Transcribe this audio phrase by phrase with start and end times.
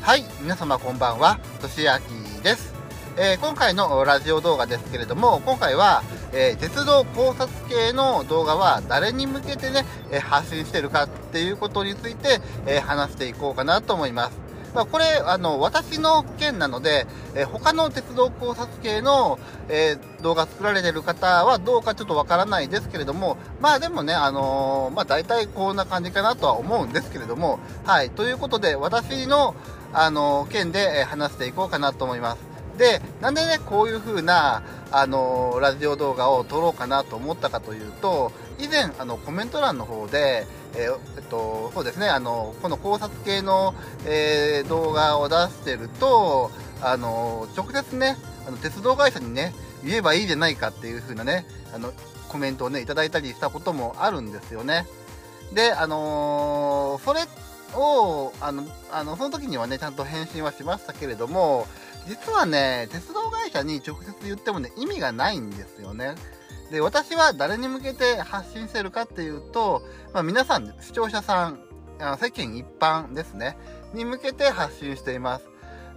[0.00, 2.02] はい、皆様こんばんは、としあき
[2.42, 2.72] です。
[3.16, 6.02] えー今回のラジオ動画ですけれども、今回は、
[6.32, 14.41] えー鉄道考察系の動画は誰に向けてね、え発信してるかっていうことについて、え話していこうかなと思います。
[14.74, 19.38] まあ、これ、あの、私の件なので、えー他の鉄道考察系の、
[19.68, 29.54] えー動画作られてる方はどうかちょっとわからないですけれども、まあでもね、あのーまあ大体こんな感じかなとは思うんですけれども、はい、ということで、私の、
[29.94, 32.51] あの件でえ話していこうかなと思います。
[32.78, 43.74] で、なんでね、こういう風な、あのーラジオ動画を撮ろうかなと思ったかというと、以前、あの、コメント欄の方で、えーえっと、そうですね、あの、この考察系の、
[44.06, 48.16] えー動画を出してると、あの、直接ね、
[48.46, 49.54] あの、鉄道会社にね、
[49.84, 51.92] 言えばいいじゃないかっていう風なね、あの、
[52.28, 54.86] コメントをね、いただいたりしたこともあるんですよね。
[55.52, 57.20] で、あのーそれ
[57.74, 61.66] を、あの、あの、その時にはね、ちゃんと返信はしましたけれども、
[62.06, 66.14] 実はね、鉄道会社に直接言ってもね、意味がないんですよね。
[66.70, 71.60] で、私は誰に向けて発信してるかっていうと、まあ、皆さん、視聴者さん、
[72.00, 73.56] あの世間一般ですね、
[73.94, 75.44] に向けて発信しています。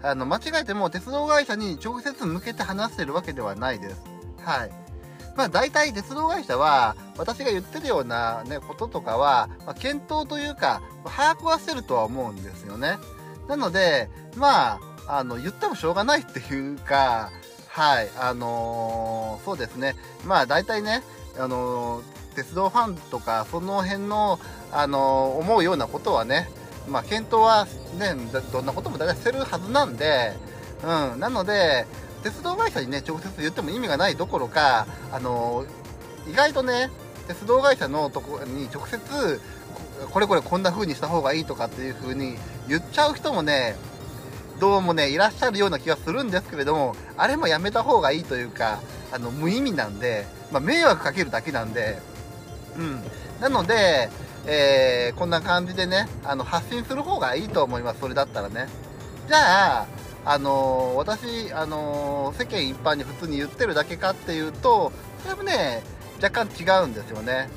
[0.04, 4.04] あの、間違えても鉄道会社に直接向けて話してるわけではないです。
[4.44, 4.72] はい。
[5.36, 12.98] まあ大体鉄道会社は私が言ってるようなね、こととかは、まあ、検討というか、把握はしてるとは思うんですよね。
[13.48, 17.32] なので、まあ、あの、言ってもしょうがないっていうか、
[17.70, 19.96] はい、あのーそうですね。
[20.26, 21.04] まあ大体ね、
[21.38, 22.04] あのー
[22.36, 24.40] 鉄道ファンとか、その辺の、
[24.72, 26.50] あのー思うようなことはね、
[26.88, 28.16] まあ検討はね、
[28.52, 30.34] どんなことも大体してるはずなんで、
[30.84, 31.86] うん、なので、
[32.24, 35.66] 鉄道会社にね、直接言っても意味がないどころか、あの
[36.28, 36.90] 意外とね、
[37.28, 39.42] 鉄道会社のとこに直接、
[40.12, 43.76] これこれこんな風にした方がいいとかっていう風に言っちゃう人もね、
[44.60, 48.80] どうもね、いらっしゃるような気がするんですけれども、あれもやめた方がいいというか、
[49.12, 52.00] あの、無意味なんで、まあ、迷惑かけるだけなんで、
[52.78, 53.04] うん。
[53.42, 54.10] なので、
[54.48, 58.68] えーこんな感じでね、あの、発信する方がいいと思います、それだったらね。
[59.28, 59.88] じゃあ、
[60.24, 64.94] あのー私、あのー世間一般に普通に言ってるだけかっていうと、
[65.24, 65.84] それもね、
[66.24, 67.50] 若干違うんですよね。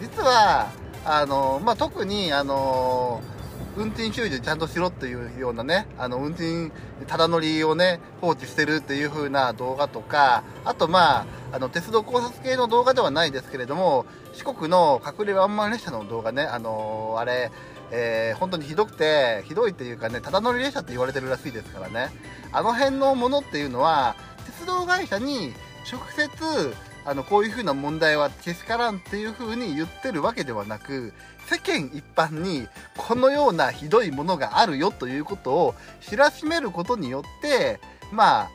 [0.00, 0.68] 実は、
[1.04, 3.33] あのまあ、特に、あのー
[3.76, 6.70] 運転修理ちゃんとしろっていうようなね、あの、運転、
[7.06, 17.50] ただ乗りをね、放置してるっていう風な動画とか、あとまあ、あの、鉄道考察系の動画ではないですけれども、四国の隠れワンマン列車の動画ね、あのーあれ、
[17.90, 22.10] えー本当にひどくて、ひどいっていうかね、ただ乗り列車って言われてるらしいですからね。
[22.52, 24.14] あの辺のものっていうのは、
[24.46, 25.52] 鉄道会社に
[25.90, 31.12] 直接、あの、こういう風な問題はけしからんっていう風に言ってるわけではなく、
[31.46, 32.66] 世間一般に
[32.96, 38.50] このようなひどいものがあるよということを知らしめることによって、まあ、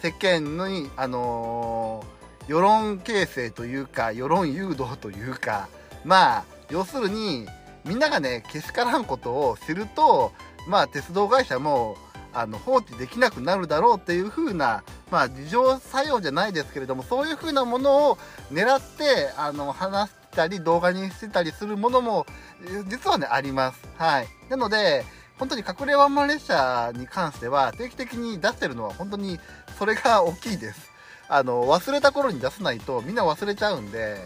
[0.00, 5.68] 世間に、あのー世論形成というか、世論誘導というか、
[6.04, 7.46] まあ、要するに、
[7.84, 10.32] みんながね、けしからんことを知ると、
[10.68, 11.96] まあ、鉄道会社も、
[12.32, 14.82] あの、放置できなくなるだろうっていう風な、
[15.12, 18.18] まあ、事情作用じゃないですけれども、そういう風なものを
[18.50, 22.26] 狙って、あの、話したり、動画にしてたりするものも、
[22.88, 23.78] 実はね、あります。
[23.98, 24.28] はい。
[24.48, 25.04] なので、
[25.38, 29.38] 本当に隠れワンマン列車に関しては、定期的に出してるのは本当に
[29.78, 30.90] それが大きいです。
[31.28, 34.16] あの、忘れた頃に出さないとみんな忘れちゃうんで、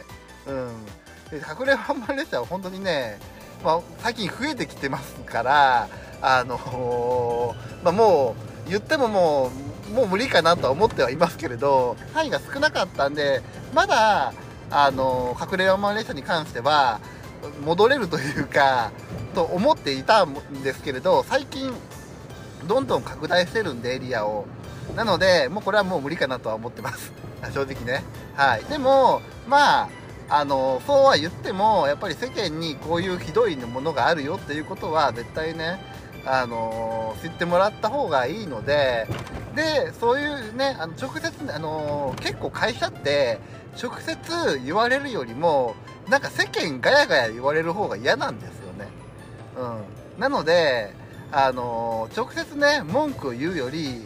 [0.47, 0.85] うん。
[1.31, 3.19] で隠れワンマン列車は本当にね、
[3.65, 5.89] まあ、最近増えてきてますから、
[6.23, 8.37] あのまあ、も
[8.67, 9.51] う、言ってももう、
[9.95, 13.43] もう無理かなとは思ってはいますけれど、範囲が少なかったんで、
[13.75, 14.33] まだ、
[14.69, 17.01] あの隠れワンマン列車に関しては、
[17.65, 18.91] 戻れるというか、
[19.35, 21.73] と思っていたんですけれど、最近、
[22.67, 24.47] どんどん拡大してるんで、エリアを。
[24.95, 27.13] なので、もうこれはもう無理かなとは思ってます。
[27.53, 28.03] 正直ね。
[28.35, 28.65] はい。
[28.65, 29.89] でも、まあ、
[30.29, 35.81] あの、そうは言っても、やっぱり世間にこういうひどいものがあるよっていうことは、絶対ね、
[36.27, 39.07] あの、知ってもらった方がいいので、
[39.55, 43.39] で、そういうね、あの直接、あの、結構会社って、
[43.81, 45.75] 直接言われるよりも、
[46.09, 48.89] なんか世間ガヤガヤ言われる方が嫌なんですよね。
[49.57, 50.21] うん。
[50.21, 50.95] なので、
[51.33, 54.05] あの直接ね、文句を言うより、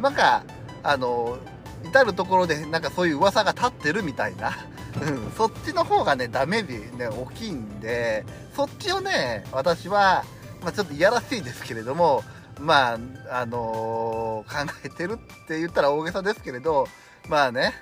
[0.00, 0.44] なんか、
[0.82, 1.38] あの
[1.84, 4.52] 至るところでなんかそういう噂が立ってるみたいな、
[5.00, 10.24] うん、そっちの方がね、ダメージね、大きいんで、そっちをね、私は、
[10.62, 12.22] まあちょっといやらしいですけれども、
[12.60, 12.98] まあ、
[13.30, 14.54] あの考
[14.84, 16.86] えてるって言ったら大げさですけれど、
[17.28, 17.72] まあね、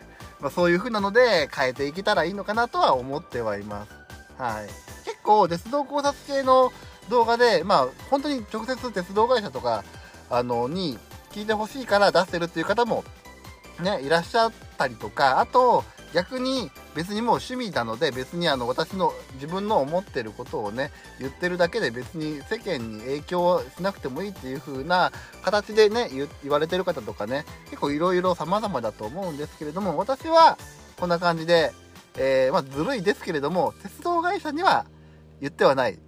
[0.41, 3.93] まあそういう風なので変えていけたらいいのかなとは思ってはいます。
[4.41, 4.67] はい。
[5.05, 6.73] 結構、鉄道考察系の
[7.11, 9.85] 動画で、まあ、本当に直接鉄道会社とか、
[10.31, 10.97] あのに
[11.33, 13.05] 聞いてほしいから出してるっていう方も
[13.83, 15.85] ねいらっしゃったりとかあと
[16.15, 26.11] 逆に別にもう趣味なので別にあの私の自分の思ってることをね言ってるだけで別に世間に影響しなくてもいいっていう風な形でね
[26.43, 30.59] 言われてる方とかね結構いろいろ様々だと思うんですけれども私は
[30.99, 31.73] こんな感じで、
[32.19, 34.87] えー、まあ、ずるいですけれども鉄道会社には
[35.41, 35.99] 言ってはない。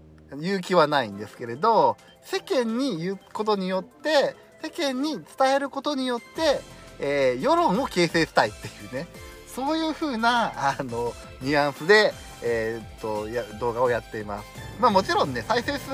[0.41, 6.61] 言う気はないんですけれど世間に言うことによって世間に伝えることによって、
[7.01, 9.07] えー、世論を形成したいっていうね。
[9.55, 12.13] そういう風なあのニュアンスで、
[12.43, 14.47] えー、っとや動画をやっています。
[14.81, 15.91] まあもちろんね再生数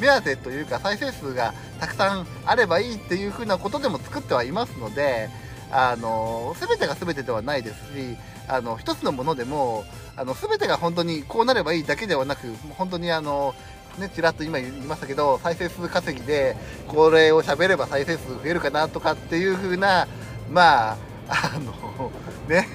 [0.00, 5.28] 目当てというか再生数がたくさんあればいいっていう風なことでも作ってはいますので
[5.70, 8.16] あの全てが全てではないですし
[8.48, 9.84] あの一つのものでも
[10.16, 13.54] あの全てが本当にこうなればいいだけではなく本当にあの
[13.98, 16.54] ね、ちらっと今言いましたけど再生数稼ぎで
[16.86, 20.06] これを喋れば再生数増えるかなとかっていう風な
[20.50, 20.96] まあ
[21.28, 22.10] あの
[22.48, 22.68] ね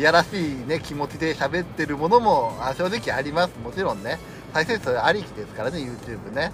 [0.00, 3.58] やらしいね気持ちで喋ってるものも正直あります。
[3.62, 4.18] もちろんね。
[4.52, 6.52] 再生数ありきですからね YouTube ね。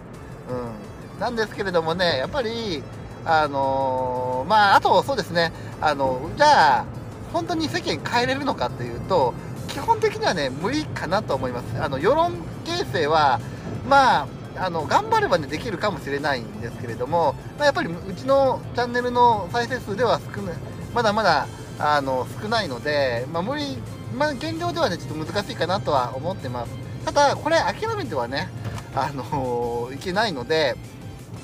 [0.51, 1.21] うん。
[1.21, 2.83] なんですけれどもねやっぱり
[3.25, 5.53] あのー、まああとそうですね。
[5.81, 6.85] あのじゃあ
[7.33, 9.33] 本当に世間変えれるのかっていうと
[9.69, 11.81] 基本的にはね無理かなと思います。
[11.81, 12.33] あの世論
[12.65, 13.41] 形成は
[13.89, 20.55] まああの頑張ればねできるかもしれないんですけれども、まあ、やっぱりうちのチャンネルの再生数では少ない
[20.95, 21.47] まだまだ
[21.79, 23.79] あの少ないので、まあ、無理、
[24.15, 26.73] まあ、現状ではねちょっと難しいかなとは思ってます。
[27.05, 28.49] ただこれ諦めてはね
[28.95, 30.77] あのー、いけないので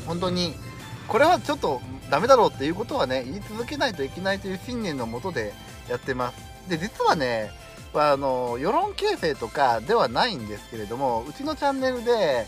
[0.06, 0.54] 本当に
[1.08, 1.80] これはちょっと
[2.10, 5.52] ダメだろうっていうことはね言い続けないといけないという信念のもとで
[5.88, 6.36] やってます。
[6.68, 7.50] で実はね
[7.94, 12.46] あの世論形成とかではないんですけれどもうちのチャンネルで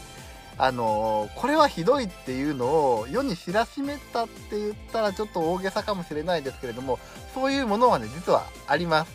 [0.63, 6.99] あのこれはひどいっていうのを世に知らしめたって言ったらちょっと大げさかもしれないですけれども
[7.35, 9.13] そういうものはね実はあります。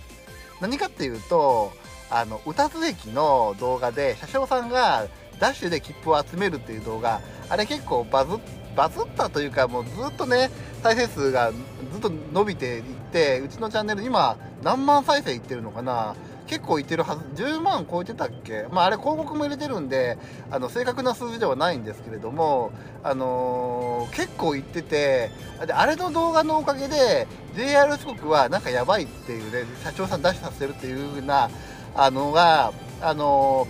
[0.60, 1.72] 何かっていうと
[2.10, 5.06] あの歌津駅の動画で車掌さんが
[5.40, 8.40] ダッシュで切符を集めるっていう動画あれ結構バズ
[8.76, 10.50] バズったというかもうずっとね
[10.82, 16.16] 再生数がずっと伸びていってうちのチャンネル今何万再生いってるのかな。
[16.48, 18.68] 結構いってるはず10万超えてたっけ？
[18.72, 20.18] まああれ広告も入れてるんで
[20.52, 22.72] あの正確な数字ではないんですけれども
[23.04, 25.32] あのー、結構いってて
[25.66, 31.50] であれの動画のおかげで JR 四国はなんかやばいっていうね社長さん出しさせるっていう風な
[31.96, 33.68] あのがあの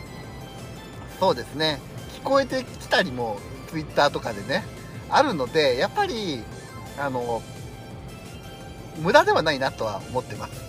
[1.18, 1.80] ー、そうですね。
[2.20, 3.38] 聞こえてきたりも
[3.70, 4.64] Twitter とかでね
[5.10, 6.42] あるのでやっぱり
[7.00, 7.42] あの
[8.98, 10.62] 無駄ではないなとは思ってます。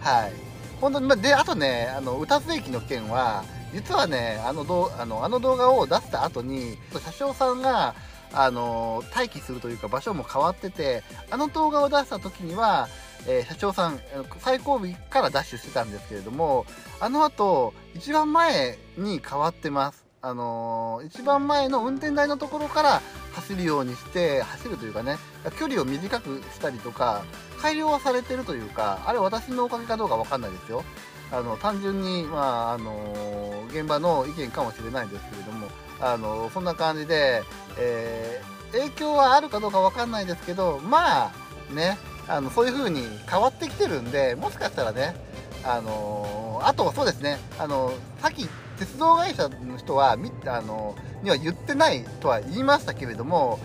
[0.00, 0.32] はい。
[0.80, 7.94] 本当に、まで、あとね、あの、歌津駅の件は、実はね、あのどあのあの動画を出した後に、車掌さんが、
[8.32, 12.88] あの、待機するというか場所も変わってて、あの動画を出した時には、
[13.26, 14.00] えー、社長さん、
[14.38, 14.80] 最後尾
[15.10, 16.66] からダッシュしてたんですけれども、
[17.00, 20.04] あの後、一番前に変わってます。
[20.20, 23.02] あのー、一番前の運転台のところから
[23.34, 25.18] 走るようにして走るというかね
[25.58, 27.26] 距離を短くしたりとか
[27.64, 30.84] 改良はされてるというかあれ私のおかげかどうか分かんないですよ。
[31.32, 35.68] あの単純に、まああの、現場の意見かもしれないですけれども、
[35.98, 37.42] あの、そんな感じで、
[37.78, 38.40] え
[38.74, 41.32] 影響はあるかどうか分かんないですけどまあ
[41.72, 45.14] ねあのそういう風に変わってきてるんでもしかしたらね
[45.62, 53.58] あのあとそうですねあのさっき鉄道会社の人はあのには言ってないとは言いましたけれども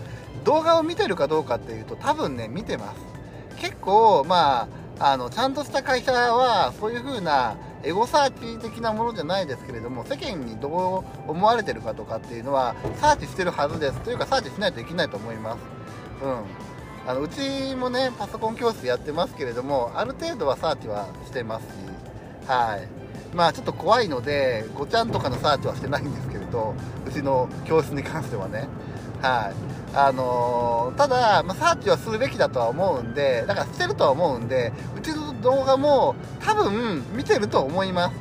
[0.44, 3.09] 動画を見てるかどうかっていうと多分ね見てます。
[3.60, 15.58] 結構まああのちゃんとした会社はそういう風なエゴサーチ的なものじゃないですけれども世間にどう思われてるかとかっていうのはサーチしてるはずですというかサーチしないといけないと思います。
[16.22, 16.44] うん。
[17.06, 21.70] あのうちもねパソコン教室やってますけれどもある程度はサーチはしてますし。
[22.46, 22.86] はい。
[23.34, 26.74] まあちょっと怖いのでごちゃんとかのサーチはしてないんですけれど
[27.06, 28.68] うちの教室に関してはね。
[29.22, 29.70] はい。
[29.92, 38.16] あのー、ただ、まあ、サーチはするべきだとは思うんでだからしてるとは思うんでうちの動画も多分見てると思います。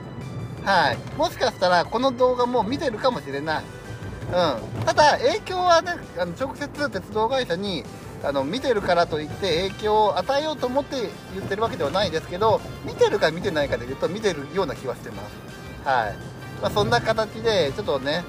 [0.65, 0.97] はい。
[1.17, 3.63] もしかしたらこの動画も見てるかもしれない。
[3.63, 4.85] うん。
[4.85, 7.83] ただ影響はねあの直接鉄道会社に
[8.23, 10.97] あの見てるからといって影響を与えようと思って
[11.33, 15.87] 言ってるわけではないですけど見てるか見てないかで言うと見てるような気はしてます。
[15.87, 16.15] はい、
[16.61, 18.23] まあ、そんな形でちょっとね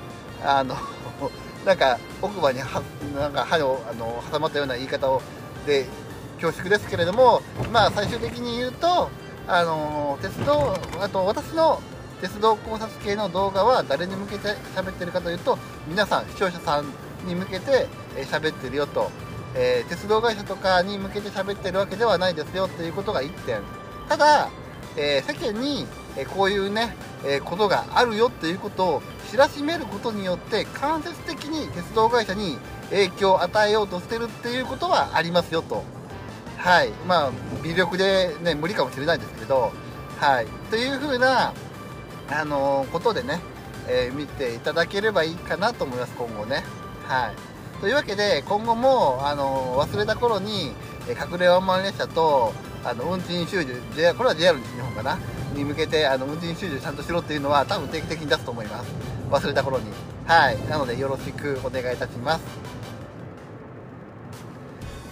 [0.45, 0.77] あの
[1.65, 2.83] なんか奥歯には
[3.15, 5.23] なんか歯をあの挟まったような言い方を
[5.67, 5.87] で
[6.41, 9.11] 恐縮ですけれどもまあ最終的に言うと
[9.47, 11.83] あの鉄道あと私の
[12.21, 16.87] 鉄道考察系の動画は誰に向けて喋ってるかというと皆さん視聴者さん
[17.27, 19.11] に向けて喋ってるよと。
[19.55, 23.61] えー、鉄道会社とかに向けて喋ってるわけではないですよっていうことが1点。
[24.09, 24.49] ただ、
[24.97, 25.87] えー、世間に、
[26.17, 32.59] えこういうね、えことがあるよっていうことを知らしめることによって間接的に鉄道会社に
[32.91, 35.85] 影響を与えようとしてるっていうことはありますよと。
[36.57, 36.91] はい。
[37.07, 37.31] まあ
[37.63, 39.73] 微力でね無理かもしれないですけど。
[40.19, 40.47] はい。
[40.69, 41.55] というふうな
[42.31, 43.41] あのー、ことでね、
[43.89, 46.63] えー、見ていただければいいかなと思います今後ね。
[47.05, 47.81] はい。
[47.81, 50.73] というわけで今後も、あのー、忘れた頃に、
[51.09, 52.53] え隠れワンマン列車と
[52.85, 53.75] あの運賃収入
[54.17, 55.19] これは JR 西日本かな。
[55.55, 58.91] に向けてあの運賃収入ちゃんとしろっていうのは多分定期的に出すと思います。
[59.31, 59.87] 忘れた頃に。
[60.27, 60.59] はい。
[60.69, 62.71] なのでよろしくお願いいたします。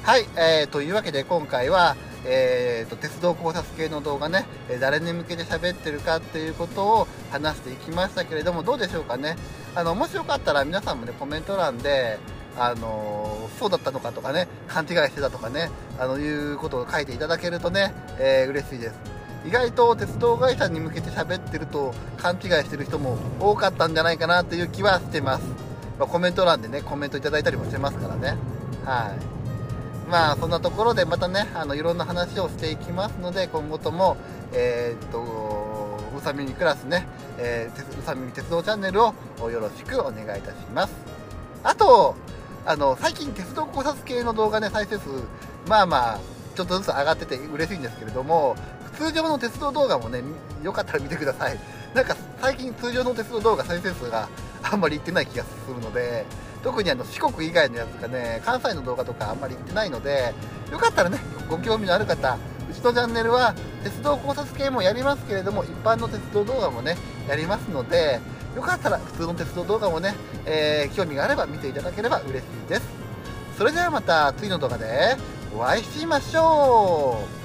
[0.09, 4.47] はい、えー、というわけで今回は、えーと、鉄道考察系の動画ね、
[4.81, 9.37] 誰に向けて喋ってるかっていうことを話していきましたけれども、どうでしょうかね。
[9.75, 12.19] あの、もしよかったら皆さんもね、コメント欄で、
[12.57, 19.18] あのそうだったのかとかね、勘違いしてたとかね、あの、いうことを書いていただけるとね、えー、嬉しいです。
[19.47, 25.45] 意外と鉄道会社に向けて喋ってると勘違いしてる人も多かったんじゃないかなという気はしてます。
[25.99, 28.37] まあ、コメント欄でね、コメントいただいたりもしてますからね。
[28.85, 29.39] はい。
[30.09, 34.17] まあそんなところでまたねあのいろんな話をしていきますので今後とも
[34.53, 37.07] えー、っとうさみにクラスね、
[37.39, 39.13] えー、うさみみ鉄道チャンネルを
[39.51, 40.95] よろしくお願いいたします
[41.63, 42.17] あと
[42.65, 45.09] あの最近鉄道考察系の動画ね再生数
[45.67, 46.21] まあまあ
[46.57, 48.57] ちょっとずつ上がってて嬉しいんですけれども
[48.99, 50.23] 通常の鉄道動画もね
[50.63, 51.59] よかったら見てください。
[51.95, 54.29] なんか最近通常の鉄道動画再生数が
[54.63, 56.27] あんまりいってない気がするので
[56.63, 60.35] 特にあの四国以外のやつがね関西の動画とかあんまり行ってないので
[60.71, 62.37] よかったらねご興味のある方
[62.71, 68.21] うちのチャンネルは鉄道考察系もやりますけれども一般の鉄道動画もねやりますので
[68.55, 70.15] よかったら普通の鉄道動画もね、
[70.45, 72.83] えー、興味があれば見ていただければ嬉しいです。
[73.57, 75.17] それではまた次の動画で
[75.57, 77.38] お会いしましょう。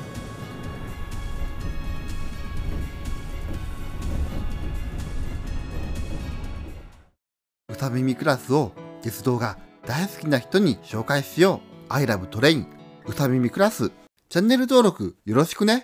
[7.83, 8.71] うさ耳クラスを
[9.01, 11.59] 鉄道が大好きな人に紹介しよ
[11.89, 11.93] う。
[11.93, 12.65] I love train
[13.05, 13.91] うさ耳クラス。
[14.29, 15.83] チャンネル登録よろしくね。